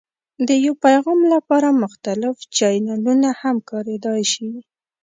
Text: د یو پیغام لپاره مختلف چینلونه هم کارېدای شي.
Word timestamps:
د 0.47 0.49
یو 0.65 0.73
پیغام 0.85 1.19
لپاره 1.33 1.77
مختلف 1.83 2.35
چینلونه 2.55 3.29
هم 3.41 3.55
کارېدای 3.69 4.21
شي. 4.31 4.49